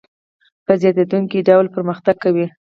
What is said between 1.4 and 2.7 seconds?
ډول پرمختګ کوي